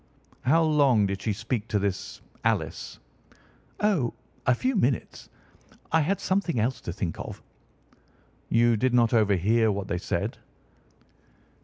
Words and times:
"How 0.45 0.63
long 0.63 1.05
did 1.05 1.21
she 1.21 1.31
speak 1.31 1.67
to 1.67 1.77
this 1.77 2.21
Alice?" 2.43 2.97
"Oh, 3.79 4.15
a 4.47 4.55
few 4.55 4.75
minutes. 4.75 5.29
I 5.91 6.01
had 6.01 6.19
something 6.19 6.59
else 6.59 6.81
to 6.81 6.91
think 6.91 7.19
of." 7.19 7.43
"You 8.49 8.77
did 8.77 8.95
not 8.95 9.13
overhear 9.13 9.71
what 9.71 9.87
they 9.89 9.99
said?" 9.99 10.39